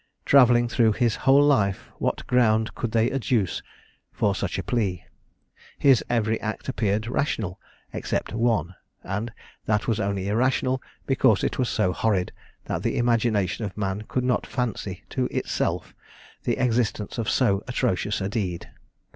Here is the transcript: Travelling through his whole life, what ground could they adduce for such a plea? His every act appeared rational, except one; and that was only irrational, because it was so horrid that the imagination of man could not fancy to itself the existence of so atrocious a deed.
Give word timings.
Travelling 0.25 0.67
through 0.67 0.93
his 0.93 1.15
whole 1.15 1.43
life, 1.43 1.91
what 1.99 2.25
ground 2.25 2.73
could 2.73 2.91
they 2.91 3.11
adduce 3.11 3.61
for 4.11 4.33
such 4.33 4.57
a 4.57 4.63
plea? 4.63 5.05
His 5.77 6.03
every 6.09 6.41
act 6.41 6.67
appeared 6.67 7.05
rational, 7.05 7.59
except 7.93 8.33
one; 8.33 8.73
and 9.03 9.31
that 9.65 9.87
was 9.87 9.99
only 9.99 10.27
irrational, 10.27 10.81
because 11.05 11.43
it 11.43 11.59
was 11.59 11.69
so 11.69 11.93
horrid 11.93 12.31
that 12.65 12.81
the 12.81 12.97
imagination 12.97 13.63
of 13.63 13.77
man 13.77 14.01
could 14.07 14.23
not 14.23 14.47
fancy 14.47 15.03
to 15.09 15.27
itself 15.27 15.93
the 16.45 16.57
existence 16.57 17.19
of 17.19 17.29
so 17.29 17.63
atrocious 17.67 18.21
a 18.21 18.27
deed. 18.27 18.71